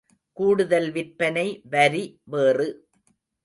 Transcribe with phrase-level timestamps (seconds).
[0.37, 1.45] கூடுதல் விற்பனை
[1.69, 2.03] வரி
[2.25, 2.67] வேறு.